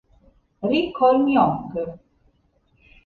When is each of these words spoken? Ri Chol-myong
Ri 0.69 0.79
Chol-myong 0.95 1.57